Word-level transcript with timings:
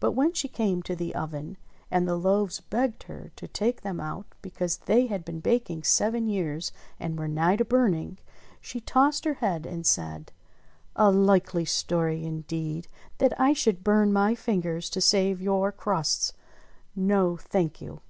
But 0.00 0.10
when 0.10 0.34
she 0.34 0.48
came 0.48 0.82
to 0.82 0.94
the 0.94 1.14
oven, 1.14 1.56
and 1.90 2.06
the 2.06 2.16
loaves 2.18 2.60
begged 2.60 3.04
her 3.04 3.30
to 3.36 3.48
take 3.48 3.80
them 3.80 4.00
out 4.00 4.26
because 4.42 4.76
they 4.76 5.06
had 5.06 5.24
been 5.24 5.40
baking 5.40 5.82
seven 5.84 6.26
years 6.28 6.72
and 7.00 7.18
were 7.18 7.26
nigh 7.26 7.56
to 7.56 7.64
burning, 7.64 8.18
she 8.60 8.80
tossed 8.82 9.24
her 9.24 9.32
head 9.32 9.64
and 9.64 9.86
said: 9.86 10.26
THE 10.94 11.04
TWO 11.10 11.10
SISTERS 11.10 11.14
123 11.24 11.24
"A 11.24 11.26
likely 11.32 11.64
story 11.64 12.24
indeed, 12.26 12.88
that 13.16 13.40
I 13.40 13.54
should 13.54 13.82
burn 13.82 14.12
my 14.12 14.34
fingers 14.34 14.90
to 14.90 15.00
save 15.00 15.40
your 15.40 15.72
crusts. 15.72 16.34
No, 16.94 17.38
thank 17.38 17.80
you!" 17.80 18.02